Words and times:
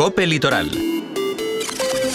Cope 0.00 0.24
Litoral 0.24 0.99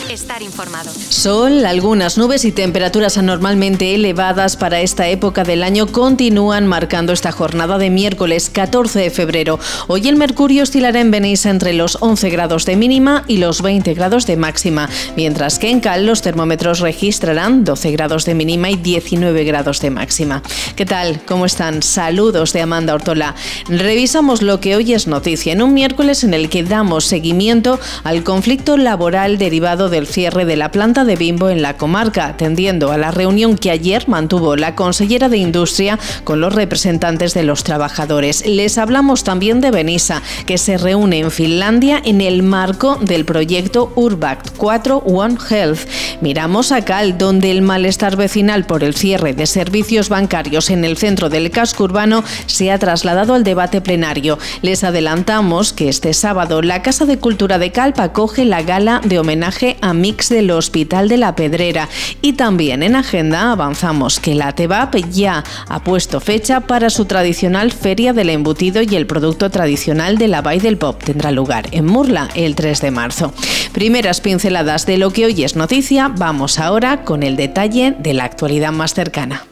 estar 0.10 0.42
informado. 0.42 0.92
Sol, 1.10 1.66
algunas 1.66 2.18
nubes 2.18 2.46
y 2.46 2.52
temperaturas 2.52 3.18
anormalmente 3.18 3.96
elevadas 3.96 4.58
para 4.58 4.82
esta 4.82 5.08
época 5.08 5.44
del 5.44 5.64
año 5.64 5.88
continúan 5.88 6.68
marcando 6.68 7.14
esta 7.14 7.32
jornada 7.32 7.78
de 7.78 7.90
miércoles 7.90 8.50
14 8.50 9.00
de 9.00 9.10
febrero. 9.10 9.60
Hoy 9.88 10.08
el 10.08 10.16
mercurio 10.16 10.64
oscilará 10.64 11.00
en 11.00 11.12
Benissa 11.12 11.50
entre 11.50 11.74
los 11.74 11.98
11 12.02 12.30
grados 12.30 12.66
de 12.66 12.76
mínima 12.76 13.24
y 13.28 13.38
los 13.38 13.62
20 13.62 13.94
grados 13.94 14.28
de 14.28 14.38
máxima, 14.38 14.90
mientras 15.16 15.60
que 15.60 15.70
en 15.70 15.80
Cal 15.80 16.06
los 16.06 16.22
termómetros 16.22 16.80
registrarán 16.80 17.64
12 17.64 17.92
grados 17.92 18.26
de 18.26 18.36
mínima 18.36 18.70
y 18.70 18.76
19 18.76 19.44
grados 19.44 19.82
de 19.82 19.92
máxima. 19.92 20.42
¿Qué 20.76 20.86
tal? 20.86 21.22
¿Cómo 21.26 21.46
están? 21.46 21.82
Saludos 21.82 22.54
de 22.54 22.62
Amanda 22.62 22.94
Ortola. 22.94 23.36
Revisamos 23.68 24.42
lo 24.42 24.60
que 24.60 24.76
hoy 24.76 24.94
es 24.94 25.08
noticia 25.08 25.54
en 25.54 25.62
un 25.62 25.74
miércoles 25.74 26.24
en 26.24 26.34
el 26.34 26.50
que 26.50 26.64
damos 26.64 27.06
seguimiento 27.06 27.80
al 28.04 28.24
conflicto 28.24 28.78
laboral 28.78 29.38
derivado 29.38 29.90
del 29.96 30.08
cierre 30.08 30.44
de 30.44 30.58
la 30.58 30.72
planta 30.72 31.06
de 31.06 31.16
Bimbo 31.16 31.48
en 31.48 31.62
la 31.62 31.78
comarca, 31.78 32.26
atendiendo 32.26 32.92
a 32.92 32.98
la 32.98 33.12
reunión 33.12 33.58
que 33.58 33.72
ayer 33.72 34.10
mantuvo 34.10 34.58
la 34.58 34.76
consellera 34.76 35.30
de 35.30 35.38
Industria 35.38 35.98
con 36.26 36.42
los 36.42 36.54
representantes 36.54 37.34
de 37.34 37.44
los 37.44 37.64
trabajadores. 37.64 38.46
Les 38.46 38.78
hablamos 38.78 39.24
también 39.24 39.62
de 39.62 39.72
Benissa, 39.72 40.22
que 40.46 40.58
se 40.58 40.78
reúne 40.78 41.20
en 41.20 41.32
Finlandia 41.32 42.02
en 42.04 42.20
el 42.20 42.44
marco 42.44 42.98
del 43.00 43.24
proyecto 43.24 43.94
Urbact 43.96 44.58
4 44.58 44.98
One 44.98 45.38
Health. 45.50 45.88
Miramos 46.20 46.74
a 46.74 46.84
Cal, 46.84 47.18
donde 47.18 47.52
el 47.52 47.62
malestar 47.62 48.18
vecinal 48.18 48.66
por 48.66 48.84
el 48.84 48.96
cierre 48.96 49.34
de 49.34 49.46
servicios 49.46 50.10
bancarios 50.10 50.72
en 50.72 50.84
el 50.84 50.98
centro 50.98 51.30
del 51.30 51.52
casco 51.52 51.86
urbano 51.86 52.22
se 52.48 52.70
ha 52.70 52.80
trasladado 52.80 53.34
al 53.34 53.46
debate 53.46 53.80
plenario. 53.80 54.40
Les 54.62 54.84
adelantamos 54.84 55.72
que 55.72 55.88
este 55.88 56.14
sábado 56.14 56.62
la 56.62 56.82
Casa 56.82 57.06
de 57.06 57.18
Cultura 57.18 57.60
de 57.60 57.72
Calpa 57.72 58.04
acoge 58.04 58.44
la 58.44 58.62
gala 58.62 59.00
de 59.06 59.20
homenaje 59.20 59.78
mix 59.94 60.30
del 60.30 60.52
Hospital 60.52 61.10
de 61.10 61.18
la 61.18 61.36
Pedrera. 61.36 61.90
Y 62.22 62.34
también 62.34 62.84
en 62.84 62.96
agenda 62.96 63.52
avanzamos 63.52 64.20
que 64.20 64.36
la 64.36 64.54
TEBAP 64.54 64.96
ya 65.12 65.44
ha 65.68 65.84
puesto 65.84 66.20
fecha 66.20 66.62
para 66.62 66.90
su 66.90 67.06
tradicional 67.06 67.72
Feria 67.72 68.14
del 68.14 68.30
Embutido 68.30 68.82
y 68.82 68.96
el 68.96 69.08
producto 69.08 69.50
tradicional 69.50 70.18
de 70.18 70.28
la 70.28 70.42
Bay 70.42 70.60
del 70.60 70.78
Pop. 70.78 71.02
Tendrá 71.04 71.32
lugar 71.32 71.68
en 71.72 71.86
Murla 71.86 72.30
el 72.36 72.56
3 72.56 72.82
de 72.82 72.92
marzo. 72.92 73.34
Primeras 73.74 74.22
pinceladas 74.22 74.86
de 74.86 74.98
lo 74.98 75.12
que 75.12 75.26
hoy 75.26 75.44
es 75.44 75.56
noticia, 75.56 76.08
vamos 76.08 76.60
ahora 76.60 77.04
con 77.04 77.24
el 77.24 77.36
detalle 77.36 77.96
de 78.00 78.14
la 78.14 78.24
actualidad 78.26 78.72
más 78.72 78.94
cercana. 78.94 79.46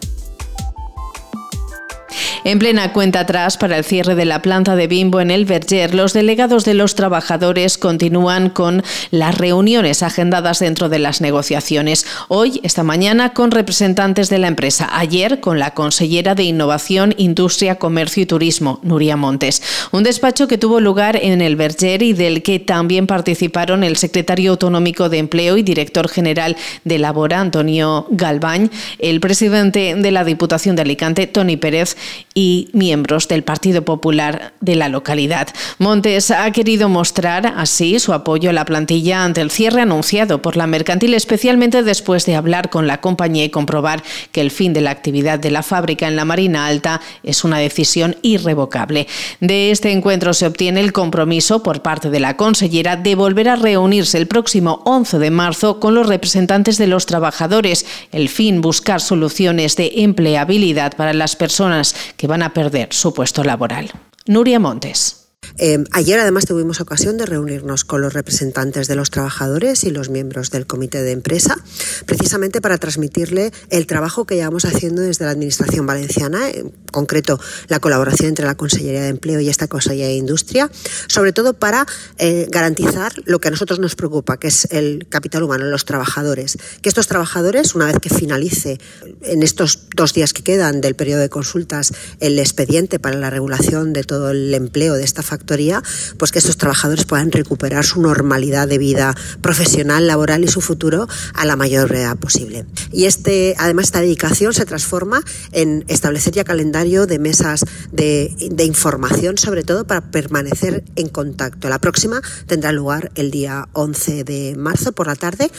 En 2.46 2.60
plena 2.60 2.92
cuenta 2.92 3.22
atrás 3.22 3.56
para 3.56 3.78
el 3.78 3.86
cierre 3.86 4.16
de 4.16 4.26
la 4.26 4.42
planta 4.42 4.76
de 4.76 4.88
Bimbo 4.88 5.22
en 5.22 5.32
el 5.32 5.46
Berger, 5.46 5.96
los 5.96 6.12
delegados 6.12 6.66
de 6.66 6.74
los 6.74 6.94
trabajadores 6.94 7.78
continúan 7.78 8.50
con 8.50 8.84
las 9.12 9.38
reuniones 9.38 10.04
agendadas 10.04 10.60
dentro 10.60 10.90
de 10.90 11.00
las 11.00 11.22
negociaciones. 11.22 12.06
Hoy, 12.28 12.60
esta 12.64 12.84
mañana, 12.84 13.34
con 13.34 13.52
representantes 13.52 14.28
de 14.28 14.40
la 14.40 14.50
empresa. 14.50 14.90
Ayer, 14.92 15.40
con 15.40 15.58
la 15.58 15.72
consellera 15.72 16.36
de 16.36 16.44
Innovación, 16.44 17.16
Industria, 17.18 17.76
Comercio 17.76 18.24
y 18.24 18.26
Turismo, 18.26 18.82
Nuria 18.84 19.16
Montes. 19.16 19.64
Un 19.94 20.04
despacho 20.04 20.50
que 20.50 20.58
tuvo 20.58 20.82
lugar 20.82 21.16
en 21.16 21.40
el 21.40 21.56
Berger 21.56 22.04
y 22.04 22.12
del 22.12 22.44
que 22.44 22.60
también 22.60 23.08
participaron 23.08 23.86
el 23.86 23.96
secretario 23.96 24.52
autonómico 24.52 25.08
de 25.08 25.20
Empleo 25.20 25.56
y 25.56 25.64
director 25.64 26.10
general 26.10 26.58
de 26.84 27.00
Labora, 27.00 27.40
Antonio 27.40 28.06
Galbañ, 28.10 28.70
el 29.00 29.22
presidente 29.22 29.96
de 29.96 30.12
la 30.12 30.26
Diputación 30.26 30.76
de 30.76 30.82
Alicante, 30.82 31.26
Tony 31.26 31.56
Pérez, 31.56 31.96
y 32.34 32.70
miembros 32.74 33.28
del 33.28 33.44
Partido 33.44 33.84
Popular 33.84 34.54
de 34.60 34.76
la 34.76 34.90
localidad. 34.90 35.48
Montes 35.78 36.32
ha 36.32 36.50
querido 36.52 36.90
mostrar 36.90 37.54
así 37.58 38.00
su 38.00 38.14
apoyo 38.14 38.50
a 38.50 38.54
la 38.54 38.66
plantilla 38.66 39.24
ante 39.24 39.42
el 39.42 39.52
cierre 39.52 39.82
anunciado 39.82 40.42
por 40.42 40.58
la 40.58 40.68
mercantil, 40.68 41.14
especialmente 41.14 41.84
después 41.84 42.26
de 42.26 42.36
hablar 42.36 42.70
con 42.70 42.88
la 42.88 43.02
compañía 43.02 43.46
y 43.46 43.50
comprobar 43.50 44.04
que 44.32 44.42
el 44.42 44.52
fin 44.52 44.74
de 44.74 44.82
la 44.82 44.92
actividad 44.92 45.40
de 45.40 45.52
la 45.52 45.64
fábrica 45.64 46.08
en 46.08 46.16
la 46.16 46.26
Marina 46.26 46.68
Alta 46.68 47.02
es 47.24 47.44
una 47.44 47.60
decisión 47.60 48.16
irrevocable. 48.22 49.08
De 49.40 49.72
este 49.72 49.92
encuentro 49.92 50.34
se 50.34 50.48
obtiene 50.48 50.80
el 50.80 50.94
compromiso 50.94 51.64
por 51.64 51.82
parte 51.82 52.10
de 52.10 52.20
la 52.20 52.38
consellera 52.38 52.96
de 52.96 53.16
volver 53.16 53.50
a 53.50 53.56
reunirse 53.56 54.18
el 54.18 54.28
próximo 54.28 54.82
11 54.86 55.20
de 55.20 55.32
marzo 55.32 55.80
con 55.80 55.96
los 55.96 56.08
representantes 56.08 56.78
de 56.78 56.88
los 56.88 57.06
trabajadores. 57.06 57.86
El 58.12 58.30
fin, 58.30 58.62
buscar 58.62 59.02
soluciones 59.02 59.76
de 59.76 59.92
empleabilidad 59.98 60.96
para 60.96 61.14
las 61.14 61.36
personas 61.36 61.96
que 62.18 62.23
que 62.24 62.28
van 62.28 62.42
a 62.42 62.54
perder 62.54 62.94
su 62.94 63.14
puesto 63.14 63.44
laboral. 63.44 63.92
Nuria 64.28 64.58
Montes. 64.58 65.23
Eh, 65.58 65.84
ayer 65.92 66.20
además 66.20 66.46
tuvimos 66.46 66.82
ocasión 66.82 67.18
de 67.18 67.26
reunirnos 67.26 67.86
con 67.86 68.02
los 68.02 68.14
representantes 68.14 68.88
de 68.88 68.96
los 68.96 69.12
trabajadores 69.12 69.84
y 69.84 69.92
los 69.92 70.10
miembros 70.10 70.52
del 70.52 70.68
comité 70.68 71.02
de 71.02 71.12
empresa, 71.12 71.58
precisamente 72.06 72.62
para 72.62 72.78
transmitirle 72.78 73.52
el 73.70 73.88
trabajo 73.88 74.26
que 74.26 74.36
llevamos 74.36 74.66
haciendo 74.66 75.02
desde 75.02 75.26
la 75.26 75.32
Administración 75.32 75.86
Valenciana, 75.86 76.50
en 76.50 76.74
concreto 76.92 77.40
la 77.68 77.80
colaboración 77.80 78.30
entre 78.30 78.46
la 78.46 78.56
Consellería 78.56 79.02
de 79.02 79.10
Empleo 79.10 79.40
y 79.40 79.50
esta 79.50 79.68
Consellería 79.68 80.08
de 80.08 80.16
Industria, 80.16 80.70
sobre 81.08 81.34
todo 81.34 81.54
para 81.54 81.86
eh, 82.18 82.48
garantizar 82.50 83.14
lo 83.26 83.40
que 83.40 83.50
a 83.50 83.52
nosotros 83.52 83.80
nos 83.80 83.96
preocupa, 83.96 84.38
que 84.38 84.48
es 84.48 84.68
el 84.72 85.08
capital 85.10 85.44
humano, 85.44 85.66
los 85.66 85.86
trabajadores. 85.86 86.58
Que 86.82 86.90
estos 86.90 87.08
trabajadores, 87.08 87.76
una 87.76 87.86
vez 87.86 87.98
que 88.00 88.10
finalice 88.10 88.80
en 89.22 89.44
estos 89.44 89.88
dos 89.96 90.14
días 90.14 90.34
que 90.34 90.44
quedan 90.44 90.82
del 90.82 90.96
periodo 90.96 91.22
de 91.22 91.30
consultas 91.30 91.94
el 92.20 92.40
expediente 92.40 93.00
para 93.00 93.18
la 93.18 93.30
regulación 93.30 93.94
de 93.94 94.04
todo 94.04 94.32
el 94.32 94.54
empleo 94.54 94.94
de 94.96 95.04
esta 95.04 95.24
factoría, 95.34 95.82
pues 96.18 96.32
que 96.32 96.40
estos 96.40 96.58
trabajadores 96.58 97.06
puedan 97.06 97.32
recuperar 97.32 97.84
su 97.84 98.02
normalidad 98.02 98.68
de 98.68 98.78
vida 98.78 99.16
profesional, 99.42 100.06
laboral 100.06 100.44
y 100.44 100.48
su 100.48 100.62
futuro 100.62 101.08
a 101.34 101.46
la 101.46 101.56
mayor 101.56 101.90
brevedad 101.90 102.18
posible. 102.18 102.66
Y 102.92 103.06
este, 103.06 103.56
además, 103.58 103.86
esta 103.86 104.02
dedicación 104.02 104.54
se 104.54 104.66
transforma 104.66 105.24
en 105.52 105.86
establecer 105.88 106.34
ya 106.34 106.44
calendario 106.44 107.08
de 107.08 107.18
mesas 107.18 107.66
de, 107.92 108.36
de 108.52 108.66
información, 108.66 109.38
sobre 109.38 109.64
todo 109.64 109.86
para 109.88 110.02
permanecer 110.12 110.84
en 110.96 111.10
contacto. 111.10 111.68
La 111.68 111.80
próxima 111.80 112.22
tendrá 112.46 112.72
lugar 112.72 113.12
el 113.16 113.32
día 113.32 113.68
11 113.74 114.24
de 114.24 114.56
marzo 114.56 114.92
por 114.92 115.08
la 115.08 115.16
tarde. 115.16 115.50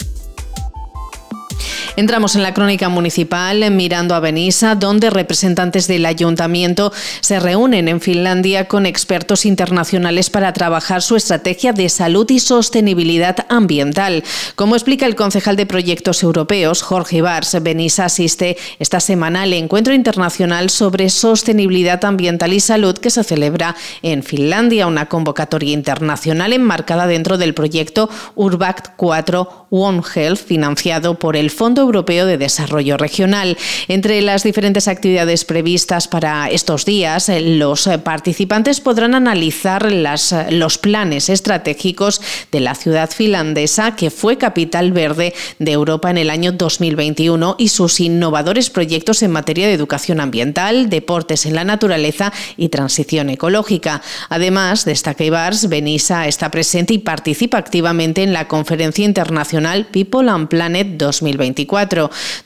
Entramos 1.96 2.34
en 2.34 2.42
la 2.42 2.52
crónica 2.52 2.88
municipal 2.88 3.70
mirando 3.70 4.16
a 4.16 4.20
Benissa, 4.20 4.74
donde 4.74 5.10
representantes 5.10 5.86
del 5.86 6.06
ayuntamiento 6.06 6.92
se 7.20 7.38
reúnen 7.38 7.86
en 7.86 8.00
Finlandia 8.00 8.66
con 8.66 8.84
expertos 8.84 9.46
internacionales 9.46 10.28
para 10.28 10.52
trabajar 10.52 11.02
su 11.02 11.14
estrategia 11.14 11.72
de 11.72 11.88
salud 11.88 12.28
y 12.30 12.40
sostenibilidad 12.40 13.46
ambiental. 13.48 14.24
Como 14.56 14.74
explica 14.74 15.06
el 15.06 15.14
concejal 15.14 15.54
de 15.54 15.66
proyectos 15.66 16.24
europeos, 16.24 16.82
Jorge 16.82 17.22
Bars, 17.22 17.62
Benissa 17.62 18.06
asiste 18.06 18.56
esta 18.80 18.98
semana 18.98 19.42
al 19.42 19.52
encuentro 19.52 19.94
internacional 19.94 20.70
sobre 20.70 21.10
sostenibilidad 21.10 22.04
ambiental 22.04 22.54
y 22.54 22.58
salud 22.58 22.98
que 22.98 23.10
se 23.10 23.22
celebra 23.22 23.76
en 24.02 24.24
Finlandia, 24.24 24.88
una 24.88 25.06
convocatoria 25.06 25.72
internacional 25.72 26.52
enmarcada 26.52 27.06
dentro 27.06 27.38
del 27.38 27.54
proyecto 27.54 28.10
Urbact 28.34 28.96
4 28.96 29.66
One 29.70 30.02
Health, 30.12 30.44
financiado 30.44 31.20
por 31.20 31.36
el 31.36 31.50
Fondo 31.50 31.83
Europeo 31.84 32.26
de 32.26 32.38
Desarrollo 32.38 32.96
Regional. 32.96 33.56
Entre 33.88 34.20
las 34.22 34.42
diferentes 34.42 34.88
actividades 34.88 35.44
previstas 35.44 36.08
para 36.08 36.48
estos 36.48 36.84
días, 36.84 37.28
eh, 37.28 37.40
los 37.40 37.88
participantes 38.02 38.80
podrán 38.80 39.14
analizar 39.14 39.92
las, 39.92 40.32
eh, 40.32 40.46
los 40.50 40.78
planes 40.78 41.28
estratégicos 41.28 42.20
de 42.50 42.60
la 42.60 42.74
ciudad 42.74 43.10
finlandesa, 43.10 43.96
que 43.96 44.10
fue 44.10 44.38
capital 44.38 44.92
verde 44.92 45.34
de 45.58 45.72
Europa 45.72 46.10
en 46.10 46.18
el 46.18 46.30
año 46.30 46.52
2021, 46.52 47.56
y 47.58 47.68
sus 47.68 48.00
innovadores 48.00 48.70
proyectos 48.70 49.22
en 49.22 49.30
materia 49.30 49.66
de 49.66 49.72
educación 49.74 50.20
ambiental, 50.20 50.88
deportes 50.90 51.46
en 51.46 51.54
la 51.54 51.64
naturaleza 51.64 52.32
y 52.56 52.68
transición 52.68 53.30
ecológica. 53.30 54.02
Además, 54.28 54.84
destaca 54.84 55.24
Ibars, 55.24 55.68
Benissa 55.68 56.26
está 56.26 56.50
presente 56.50 56.94
y 56.94 56.98
participa 56.98 57.58
activamente 57.58 58.22
en 58.22 58.32
la 58.32 58.48
conferencia 58.48 59.04
internacional 59.04 59.86
People 59.86 60.30
and 60.30 60.48
Planet 60.48 60.96
2024 60.96 61.73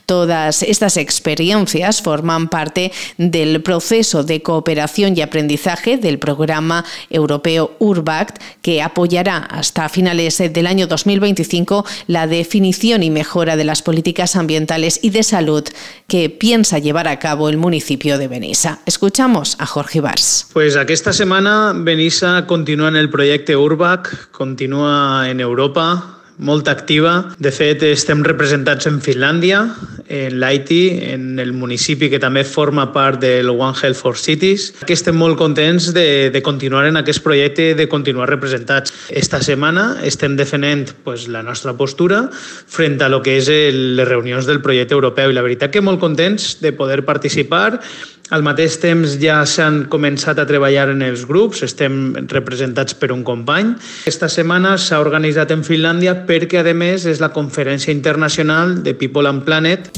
Todas 0.05 0.63
estas 0.63 0.97
experiencias 0.97 2.01
forman 2.01 2.49
parte 2.49 2.91
del 3.17 3.61
proceso 3.61 4.23
de 4.23 4.41
cooperación 4.41 5.17
y 5.17 5.21
aprendizaje 5.21 5.97
del 5.97 6.19
programa 6.19 6.83
europeo 7.09 7.75
URBACT, 7.79 8.41
que 8.61 8.81
apoyará 8.81 9.37
hasta 9.37 9.89
finales 9.89 10.37
del 10.37 10.67
año 10.67 10.87
2025 10.87 11.85
la 12.07 12.27
definición 12.27 13.03
y 13.03 13.09
mejora 13.09 13.55
de 13.55 13.65
las 13.65 13.81
políticas 13.81 14.35
ambientales 14.35 14.99
y 15.01 15.11
de 15.11 15.23
salud 15.23 15.63
que 16.07 16.29
piensa 16.29 16.79
llevar 16.79 17.07
a 17.07 17.19
cabo 17.19 17.49
el 17.49 17.57
municipio 17.57 18.17
de 18.17 18.27
Benissa. 18.27 18.79
Escuchamos 18.85 19.55
a 19.59 19.65
Jorge 19.65 20.01
Bars. 20.01 20.47
Pues 20.53 20.75
esta 20.75 21.13
semana 21.13 21.73
Benissa 21.75 22.45
continúa 22.47 22.89
en 22.89 22.95
el 22.95 23.09
proyecto 23.09 23.61
URBAC, 23.61 24.31
continúa 24.31 25.29
en 25.29 25.39
Europa, 25.39 26.18
molt 26.39 26.69
activa. 26.71 27.35
De 27.37 27.51
fet, 27.51 27.83
estem 27.83 28.23
representats 28.23 28.87
en 28.87 28.99
Finlàndia, 29.03 29.61
en 30.09 30.39
l'Haiti, 30.39 30.81
en 31.11 31.37
el 31.39 31.51
municipi 31.53 32.09
que 32.09 32.19
també 32.19 32.45
forma 32.47 32.87
part 32.95 33.19
del 33.21 33.51
One 33.51 33.75
Health 33.77 33.99
for 33.99 34.17
Cities, 34.17 34.71
que 34.87 34.95
estem 34.95 35.19
molt 35.19 35.37
contents 35.37 35.91
de, 35.93 36.31
de 36.33 36.41
continuar 36.41 36.87
en 36.87 36.97
aquest 36.97 37.21
projecte, 37.25 37.73
de 37.75 37.89
continuar 37.91 38.29
representats. 38.31 38.95
Esta 39.09 39.43
setmana 39.43 39.99
estem 40.07 40.37
defendent 40.39 40.95
pues, 41.03 41.27
la 41.27 41.43
nostra 41.43 41.75
postura 41.77 42.29
frente 42.31 43.03
a 43.03 43.09
lo 43.09 43.21
que 43.21 43.37
és 43.37 43.51
el, 43.51 43.97
les 43.99 44.07
reunions 44.07 44.47
del 44.47 44.63
projecte 44.63 44.95
europeu 44.95 45.29
i 45.29 45.35
la 45.37 45.45
veritat 45.45 45.75
que 45.75 45.83
molt 45.83 45.99
contents 45.99 46.55
de 46.63 46.71
poder 46.73 47.03
participar 47.05 47.81
al 48.29 48.43
mateix 48.45 48.77
temps 48.81 49.15
ja 49.21 49.39
s'han 49.49 49.83
començat 49.91 50.39
a 50.39 50.47
treballar 50.49 50.89
en 50.93 51.01
els 51.05 51.25
grups, 51.29 51.63
estem 51.65 52.13
representats 52.29 52.97
per 52.97 53.11
un 53.15 53.23
company. 53.27 53.73
Aquesta 54.03 54.29
setmana 54.31 54.75
s'ha 54.77 55.01
organitzat 55.01 55.53
en 55.55 55.65
Finlàndia 55.65 56.15
perquè, 56.29 56.61
a 56.61 56.75
més, 56.77 57.07
és 57.09 57.21
la 57.23 57.33
conferència 57.33 57.93
internacional 57.95 58.79
de 58.85 58.93
People 58.93 59.29
and 59.29 59.45
Planet 59.47 59.89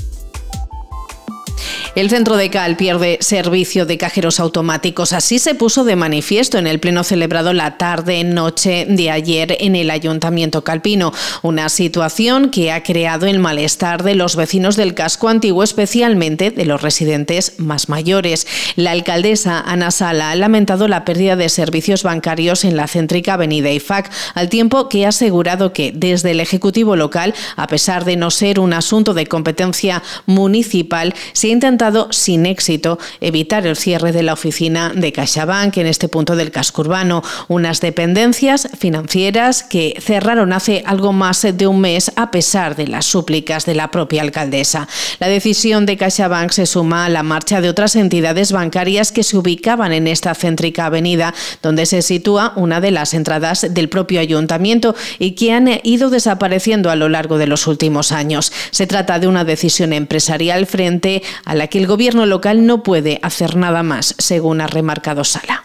El 1.93 2.09
centro 2.09 2.37
de 2.37 2.49
Cal 2.49 2.77
pierde 2.77 3.17
servicio 3.19 3.85
de 3.85 3.97
cajeros 3.97 4.39
automáticos. 4.39 5.11
Así 5.11 5.39
se 5.39 5.55
puso 5.55 5.83
de 5.83 5.97
manifiesto 5.97 6.57
en 6.57 6.65
el 6.65 6.79
pleno 6.79 7.03
celebrado 7.03 7.51
la 7.51 7.77
tarde-noche 7.77 8.85
de 8.87 9.11
ayer 9.11 9.57
en 9.59 9.75
el 9.75 9.91
Ayuntamiento 9.91 10.63
Calpino. 10.63 11.11
Una 11.41 11.67
situación 11.67 12.49
que 12.49 12.71
ha 12.71 12.81
creado 12.81 13.25
el 13.27 13.39
malestar 13.39 14.03
de 14.03 14.15
los 14.15 14.37
vecinos 14.37 14.77
del 14.77 14.93
casco 14.93 15.27
antiguo, 15.27 15.63
especialmente 15.63 16.49
de 16.49 16.63
los 16.63 16.81
residentes 16.81 17.55
más 17.57 17.89
mayores. 17.89 18.47
La 18.77 18.91
alcaldesa 18.91 19.59
Ana 19.59 19.91
Sala 19.91 20.31
ha 20.31 20.35
lamentado 20.37 20.87
la 20.87 21.03
pérdida 21.03 21.35
de 21.35 21.49
servicios 21.49 22.03
bancarios 22.03 22.63
en 22.63 22.77
la 22.77 22.87
céntrica 22.87 23.33
avenida 23.33 23.69
IFAC, 23.69 24.09
al 24.33 24.47
tiempo 24.47 24.87
que 24.87 25.05
ha 25.05 25.09
asegurado 25.09 25.73
que 25.73 25.91
desde 25.93 26.31
el 26.31 26.39
Ejecutivo 26.39 26.95
local, 26.95 27.33
a 27.57 27.67
pesar 27.67 28.05
de 28.05 28.15
no 28.15 28.31
ser 28.31 28.61
un 28.61 28.71
asunto 28.71 29.13
de 29.13 29.27
competencia 29.27 30.01
municipal, 30.25 31.13
se 31.33 31.49
ha 31.49 31.51
intentado 31.81 32.09
sin 32.11 32.45
éxito 32.45 32.99
evitar 33.21 33.65
el 33.65 33.75
cierre 33.75 34.11
de 34.11 34.21
la 34.21 34.33
oficina 34.33 34.91
de 34.93 35.11
CaixaBank 35.11 35.77
en 35.77 35.87
este 35.87 36.09
punto 36.09 36.35
del 36.35 36.51
casco 36.51 36.81
urbano, 36.81 37.23
unas 37.47 37.81
dependencias 37.81 38.69
financieras 38.77 39.63
que 39.63 39.95
cerraron 39.99 40.53
hace 40.53 40.83
algo 40.85 41.11
más 41.11 41.41
de 41.41 41.65
un 41.65 41.81
mes 41.81 42.11
a 42.17 42.29
pesar 42.29 42.75
de 42.75 42.85
las 42.85 43.07
súplicas 43.07 43.65
de 43.65 43.73
la 43.73 43.89
propia 43.89 44.21
alcaldesa. 44.21 44.87
La 45.19 45.27
decisión 45.27 45.87
de 45.87 45.97
CaixaBank 45.97 46.51
se 46.51 46.67
suma 46.67 47.05
a 47.05 47.09
la 47.09 47.23
marcha 47.23 47.61
de 47.61 47.69
otras 47.69 47.95
entidades 47.95 48.51
bancarias 48.51 49.11
que 49.11 49.23
se 49.23 49.37
ubicaban 49.37 49.91
en 49.91 50.05
esta 50.05 50.35
céntrica 50.35 50.85
avenida 50.85 51.33
donde 51.63 51.87
se 51.87 52.03
sitúa 52.03 52.53
una 52.57 52.79
de 52.79 52.91
las 52.91 53.15
entradas 53.15 53.65
del 53.71 53.89
propio 53.89 54.19
ayuntamiento 54.19 54.93
y 55.17 55.31
que 55.31 55.51
han 55.51 55.67
ido 55.81 56.11
desapareciendo 56.11 56.91
a 56.91 56.95
lo 56.95 57.09
largo 57.09 57.39
de 57.39 57.47
los 57.47 57.65
últimos 57.65 58.11
años. 58.11 58.51
Se 58.69 58.85
trata 58.85 59.17
de 59.17 59.27
una 59.27 59.45
decisión 59.45 59.93
empresarial 59.93 60.67
frente 60.67 61.23
a 61.43 61.55
la 61.55 61.70
que 61.71 61.79
el 61.79 61.87
gobierno 61.87 62.27
local 62.27 62.67
no 62.67 62.83
puede 62.83 63.19
hacer 63.23 63.55
nada 63.55 63.81
más, 63.81 64.13
según 64.19 64.61
ha 64.61 64.67
remarcado 64.67 65.23
Sala. 65.23 65.63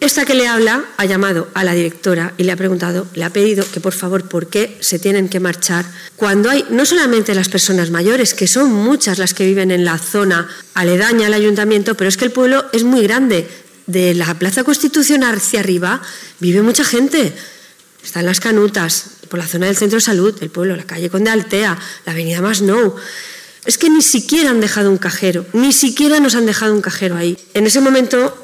Esta 0.00 0.24
que 0.24 0.34
le 0.34 0.48
habla 0.48 0.84
ha 0.96 1.04
llamado 1.04 1.48
a 1.54 1.62
la 1.64 1.72
directora 1.72 2.34
y 2.36 2.42
le 2.42 2.52
ha 2.52 2.56
preguntado, 2.56 3.06
le 3.14 3.24
ha 3.24 3.30
pedido 3.30 3.64
que 3.70 3.80
por 3.80 3.92
favor, 3.92 4.28
¿por 4.28 4.48
qué 4.48 4.76
se 4.80 4.98
tienen 4.98 5.28
que 5.28 5.40
marchar 5.40 5.84
cuando 6.16 6.50
hay 6.50 6.64
no 6.70 6.84
solamente 6.84 7.34
las 7.34 7.48
personas 7.48 7.90
mayores, 7.90 8.34
que 8.34 8.46
son 8.46 8.72
muchas 8.72 9.18
las 9.18 9.34
que 9.34 9.46
viven 9.46 9.70
en 9.70 9.84
la 9.84 9.98
zona 9.98 10.48
aledaña 10.74 11.28
al 11.28 11.34
ayuntamiento, 11.34 11.94
pero 11.94 12.08
es 12.08 12.16
que 12.16 12.24
el 12.24 12.32
pueblo 12.32 12.64
es 12.72 12.82
muy 12.82 13.02
grande. 13.02 13.46
De 13.86 14.14
la 14.14 14.32
Plaza 14.38 14.64
Constitucional 14.64 15.36
hacia 15.36 15.60
arriba 15.60 16.00
vive 16.40 16.62
mucha 16.62 16.84
gente. 16.84 17.34
Están 18.02 18.24
las 18.24 18.40
canutas, 18.40 19.10
por 19.28 19.38
la 19.38 19.46
zona 19.46 19.66
del 19.66 19.76
centro 19.76 19.98
de 19.98 20.04
salud, 20.04 20.34
el 20.40 20.50
pueblo, 20.50 20.74
la 20.74 20.84
calle 20.84 21.10
Conde 21.10 21.30
Altea, 21.30 21.78
la 22.06 22.12
avenida 22.12 22.40
Masnou. 22.40 22.94
Es 23.64 23.78
que 23.78 23.88
ni 23.88 24.02
siquiera 24.02 24.50
han 24.50 24.60
dejado 24.60 24.90
un 24.90 24.98
cajero, 24.98 25.46
ni 25.52 25.72
siquiera 25.72 26.20
nos 26.20 26.34
han 26.34 26.46
dejado 26.46 26.74
un 26.74 26.82
cajero 26.82 27.16
ahí. 27.16 27.38
En 27.54 27.66
ese 27.66 27.80
momento 27.80 28.36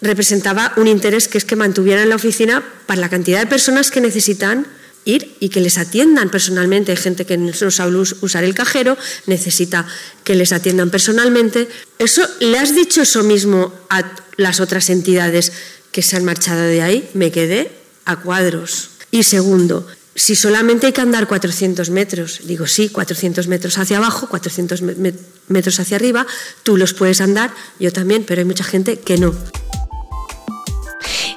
representaba 0.00 0.72
un 0.76 0.86
interés 0.86 1.28
que 1.28 1.38
es 1.38 1.44
que 1.44 1.56
mantuvieran 1.56 2.08
la 2.08 2.16
oficina 2.16 2.62
para 2.86 3.00
la 3.00 3.08
cantidad 3.08 3.40
de 3.40 3.46
personas 3.46 3.90
que 3.90 4.00
necesitan 4.00 4.66
ir 5.04 5.36
y 5.40 5.48
que 5.48 5.60
les 5.60 5.78
atiendan 5.78 6.30
personalmente. 6.30 6.92
Hay 6.92 6.98
gente 6.98 7.24
que 7.24 7.38
no 7.38 7.52
sabe 7.70 7.96
usar 7.96 8.44
el 8.44 8.54
cajero, 8.54 8.96
necesita 9.26 9.86
que 10.22 10.34
les 10.34 10.52
atiendan 10.52 10.90
personalmente. 10.90 11.68
Eso, 11.98 12.22
¿Le 12.40 12.58
has 12.58 12.74
dicho 12.74 13.02
eso 13.02 13.22
mismo 13.22 13.72
a 13.88 14.04
las 14.36 14.60
otras 14.60 14.90
entidades 14.90 15.52
que 15.92 16.02
se 16.02 16.16
han 16.16 16.24
marchado 16.24 16.62
de 16.62 16.82
ahí? 16.82 17.08
Me 17.14 17.32
quedé 17.32 17.72
a 18.04 18.16
cuadros. 18.16 18.90
Y 19.10 19.22
segundo, 19.22 19.86
si 20.18 20.34
solamente 20.34 20.86
hay 20.86 20.92
que 20.92 21.00
andar 21.00 21.28
400 21.28 21.90
metros, 21.90 22.40
digo 22.44 22.66
sí, 22.66 22.88
400 22.88 23.46
metros 23.46 23.78
hacia 23.78 23.98
abajo, 23.98 24.28
400 24.28 24.82
metros 25.48 25.80
hacia 25.80 25.96
arriba, 25.96 26.26
tú 26.62 26.76
los 26.76 26.92
puedes 26.92 27.20
andar, 27.20 27.52
yo 27.78 27.92
también, 27.92 28.24
pero 28.24 28.40
hay 28.40 28.44
mucha 28.44 28.64
gente 28.64 28.98
que 28.98 29.16
no. 29.16 29.34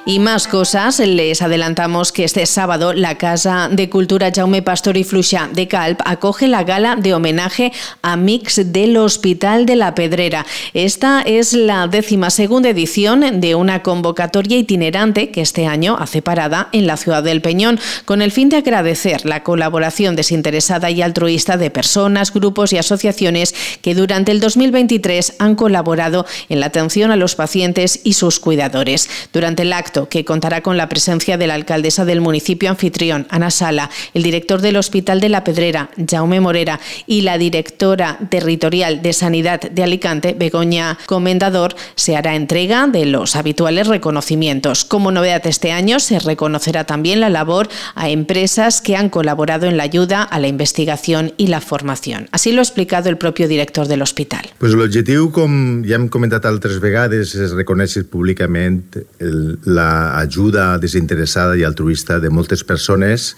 Y 0.04 0.18
más 0.18 0.48
cosas, 0.48 0.98
les 0.98 1.42
adelantamos 1.42 2.10
que 2.10 2.24
este 2.24 2.44
sábado 2.46 2.92
la 2.92 3.18
Casa 3.18 3.68
de 3.70 3.88
Cultura 3.88 4.32
Jaume 4.34 4.60
Pastor 4.60 4.96
y 4.96 5.04
Fluxa 5.04 5.48
de 5.52 5.68
Calp 5.68 6.00
acoge 6.04 6.48
la 6.48 6.64
gala 6.64 6.96
de 6.96 7.14
homenaje 7.14 7.72
a 8.02 8.16
Mix 8.16 8.72
del 8.72 8.96
Hospital 8.96 9.64
de 9.64 9.76
la 9.76 9.94
Pedrera. 9.94 10.44
Esta 10.74 11.22
es 11.22 11.52
la 11.52 11.86
décima 11.86 12.30
segunda 12.30 12.70
edición 12.70 13.40
de 13.40 13.54
una 13.54 13.84
convocatoria 13.84 14.56
itinerante 14.56 15.30
que 15.30 15.40
este 15.40 15.68
año 15.68 15.96
hace 15.96 16.20
parada 16.20 16.68
en 16.72 16.88
la 16.88 16.96
ciudad 16.96 17.22
del 17.22 17.40
Peñón, 17.40 17.78
con 18.04 18.22
el 18.22 18.32
fin 18.32 18.48
de 18.48 18.56
agradecer 18.56 19.24
la 19.24 19.44
colaboración 19.44 20.16
desinteresada 20.16 20.90
y 20.90 21.00
altruista 21.00 21.56
de 21.56 21.70
personas, 21.70 22.32
grupos 22.32 22.72
y 22.72 22.78
asociaciones 22.78 23.54
que 23.82 23.94
durante 23.94 24.32
el 24.32 24.40
2023 24.40 25.34
han 25.38 25.54
colaborado 25.54 26.26
en 26.48 26.58
la 26.58 26.66
atención 26.66 27.12
a 27.12 27.16
los 27.16 27.36
pacientes 27.36 28.00
y 28.02 28.14
sus 28.14 28.40
cuidadores. 28.40 29.08
Durante 29.32 29.62
el 29.62 29.72
acto 29.72 29.91
que 30.08 30.24
contará 30.24 30.62
con 30.62 30.76
la 30.76 30.88
presencia 30.88 31.36
de 31.36 31.46
la 31.46 31.54
alcaldesa 31.54 32.04
del 32.04 32.20
municipio 32.20 32.70
anfitrión, 32.70 33.26
Ana 33.30 33.50
Sala, 33.50 33.90
el 34.14 34.22
director 34.22 34.60
del 34.60 34.76
Hospital 34.76 35.20
de 35.20 35.28
la 35.28 35.44
Pedrera, 35.44 35.90
Jaume 36.08 36.40
Morera, 36.40 36.80
y 37.06 37.22
la 37.22 37.38
directora 37.38 38.18
territorial 38.30 39.02
de 39.02 39.12
Sanidad 39.12 39.60
de 39.60 39.82
Alicante, 39.82 40.34
Begoña 40.38 40.98
Comendador, 41.06 41.74
se 41.94 42.16
hará 42.16 42.34
entrega 42.34 42.86
de 42.86 43.06
los 43.06 43.36
habituales 43.36 43.86
reconocimientos. 43.86 44.84
Como 44.84 45.12
novedad 45.12 45.46
este 45.46 45.72
año, 45.72 46.00
se 46.00 46.18
reconocerá 46.18 46.84
también 46.84 47.20
la 47.20 47.30
labor 47.30 47.68
a 47.94 48.08
empresas 48.08 48.80
que 48.80 48.96
han 48.96 49.10
colaborado 49.10 49.66
en 49.66 49.76
la 49.76 49.82
ayuda 49.82 50.22
a 50.22 50.38
la 50.38 50.48
investigación 50.48 51.32
y 51.36 51.48
la 51.48 51.60
formación. 51.60 52.28
Así 52.32 52.52
lo 52.52 52.60
ha 52.60 52.64
explicado 52.64 53.08
el 53.08 53.18
propio 53.18 53.48
director 53.48 53.86
del 53.86 54.02
hospital. 54.02 54.48
Pues 54.58 54.74
l'objectiu, 54.78 55.28
com 55.34 55.82
ja 55.86 55.96
hem 55.98 56.08
comentat 56.12 56.46
altres 56.48 56.78
vegades, 56.82 57.34
és 57.34 57.54
reconèixer 57.56 58.04
públicament 58.10 58.80
el, 59.22 59.58
la 59.66 59.81
l'ajuda 59.82 60.78
desinteressada 60.78 61.56
i 61.58 61.64
altruista 61.66 62.18
de 62.22 62.30
moltes 62.30 62.62
persones, 62.64 63.32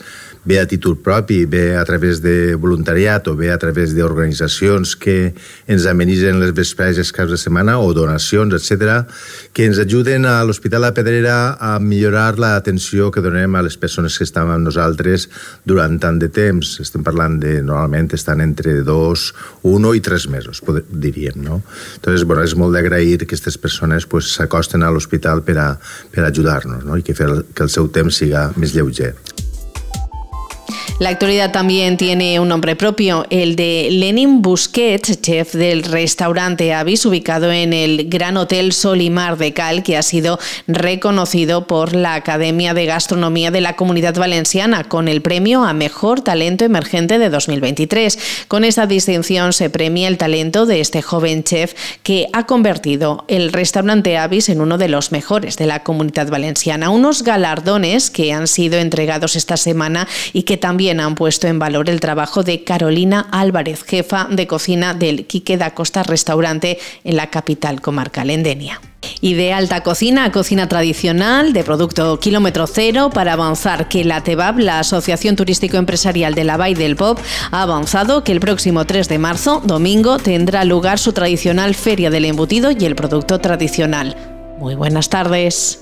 bé 0.45 0.61
a 0.61 0.67
títol 0.69 0.99
propi, 1.01 1.47
bé 1.49 1.77
a 1.77 1.85
través 1.89 2.21
de 2.21 2.55
voluntariat 2.61 3.27
o 3.29 3.35
bé 3.35 3.51
a 3.51 3.59
través 3.59 3.95
d'organitzacions 3.97 4.93
que 5.01 5.33
ens 5.67 5.87
amenitzen 5.89 6.39
les 6.41 6.53
vespreses 6.53 7.11
caps 7.17 7.33
de 7.33 7.39
setmana 7.41 7.79
o 7.81 7.95
donacions, 7.97 8.53
etc, 8.53 9.09
que 9.57 9.65
ens 9.65 9.81
ajuden 9.81 10.29
a 10.29 10.43
l'Hospital 10.45 10.85
La 10.85 10.93
Pedrera 10.93 11.57
a 11.57 11.79
millorar 11.81 12.37
l'atenció 12.39 13.11
que 13.11 13.25
donem 13.25 13.57
a 13.57 13.65
les 13.65 13.79
persones 13.81 14.19
que 14.19 14.29
estan 14.29 14.53
amb 14.53 14.69
nosaltres 14.69 15.31
durant 15.65 15.97
tant 15.99 16.21
de 16.21 16.29
temps. 16.29 16.77
Estem 16.85 17.05
parlant 17.07 17.41
de, 17.41 17.57
normalment, 17.65 18.13
estan 18.13 18.45
entre 18.45 18.83
dos, 18.85 19.33
un 19.65 19.89
i 19.95 20.01
tres 20.05 20.29
mesos, 20.29 20.63
diríem, 20.89 21.41
no? 21.45 21.63
Entonces, 21.97 22.25
bueno, 22.25 22.45
és 22.45 22.55
molt 22.57 22.77
d'agrair 22.77 23.19
que 23.19 23.29
aquestes 23.29 23.57
persones 23.61 24.05
s'acosten 24.05 24.81
pues, 24.81 24.89
a 24.89 24.93
l'hospital 24.93 25.43
per 25.45 25.57
a, 25.61 25.67
per 26.13 26.25
a 26.25 26.33
ayudarnos 26.35 26.85
¿no? 26.85 26.99
y 26.99 27.03
que, 27.07 27.15
que 27.15 27.63
el 27.63 27.71
seu 27.71 27.89
temps 27.89 28.19
siga 28.19 28.49
més 28.59 28.75
lleuger. 28.75 29.15
La 31.01 31.09
actualidad 31.09 31.51
también 31.51 31.97
tiene 31.97 32.39
un 32.39 32.47
nombre 32.47 32.77
propio, 32.77 33.27
el 33.29 33.57
de 33.57 33.89
Lenin 33.91 34.43
Busquets, 34.43 35.21
chef 35.21 35.53
del 35.53 35.83
restaurante 35.83 36.73
Avis, 36.73 37.05
ubicado 37.05 37.51
en 37.51 37.73
el 37.73 38.09
Gran 38.09 38.37
Hotel 38.37 38.73
Solimar 38.73 39.37
de 39.37 39.53
Cal, 39.53 39.83
que 39.83 39.97
ha 39.97 40.05
sido 40.05 40.39
reconocido 40.69 41.67
por 41.67 41.97
la 41.97 42.15
Academia 42.15 42.75
de 42.75 42.87
Gastronomía 42.87 43.51
de 43.51 43.61
la 43.61 43.75
Comunidad 43.75 44.15
Valenciana 44.15 44.85
con 44.85 45.09
el 45.09 45.21
premio 45.21 45.65
a 45.65 45.73
Mejor 45.73 46.21
Talento 46.21 46.65
Emergente 46.65 47.19
de 47.19 47.29
2023. 47.29 48.47
Con 48.47 48.63
esta 48.63 48.87
distinción 48.87 49.53
se 49.53 49.71
premia 49.71 50.07
el 50.07 50.17
talento 50.17 50.65
de 50.65 50.81
este 50.81 51.03
joven 51.03 51.43
chef 51.43 51.75
que 52.05 52.29
ha 52.33 52.47
convertido 52.47 53.25
el 53.27 53.53
restaurante 53.53 54.17
Avis 54.17 54.49
en 54.49 54.61
uno 54.61 54.79
de 54.79 54.89
los 54.89 55.11
mejores 55.11 55.57
de 55.57 55.67
la 55.67 55.83
Comunidad 55.83 56.29
Valenciana. 56.29 56.91
Unos 56.91 57.25
galardones 57.25 58.11
que 58.11 58.33
han 58.33 58.47
sido 58.47 58.79
entregados 58.79 59.35
esta 59.35 59.57
semana 59.57 60.07
y 60.33 60.45
que 60.45 60.57
también 60.57 60.84
también 60.85 61.01
han 61.01 61.15
puesto 61.15 61.47
en 61.47 61.59
valor 61.59 61.89
el 61.89 61.99
trabajo 61.99 62.43
de 62.43 62.63
Carolina 62.63 63.27
Álvarez, 63.31 63.85
jefa 63.85 64.29
de 64.31 64.47
cocina 64.47 64.93
del 64.93 65.27
Quique 65.27 65.57
da 65.57 65.73
Costa 65.73 66.03
Restaurante 66.03 66.79
en 67.05 67.17
la 67.17 67.31
capital 67.31 67.81
comarcal 67.81 68.29
endenia 68.29 68.83
y 69.23 69.33
de 69.33 69.55
alta 69.55 69.83
cocina 69.83 70.25
a 70.25 70.33
cocina 70.33 70.69
tradicional, 70.69 71.55
de 71.55 71.65
producto 71.65 72.21
kilómetro 72.21 72.67
cero, 72.67 73.09
para 73.09 73.33
avanzar 73.33 73.89
que 73.89 74.05
la 74.05 74.23
TEBAB, 74.23 74.59
la 74.59 74.81
Asociación 74.81 75.37
Turístico 75.37 75.79
Empresarial 75.79 76.35
de 76.35 76.45
la 76.45 76.59
Bay 76.59 76.75
del 76.75 76.97
Pop, 76.97 77.19
ha 77.51 77.63
avanzado 77.63 78.23
que 78.23 78.33
el 78.33 78.41
próximo 78.41 78.85
3 78.85 79.09
de 79.09 79.19
marzo, 79.19 79.63
domingo, 79.65 80.19
tendrá 80.19 80.67
lugar 80.67 80.99
su 80.99 81.15
tradicional 81.15 81.75
Feria 81.75 82.11
del 82.11 82.27
Embutido 82.27 82.73
y 82.73 82.85
el 82.85 82.95
Producto 82.95 83.39
Tradicional. 83.39 84.17
Muy 84.59 84.75
buenas 84.75 85.09
tardes. 85.09 85.81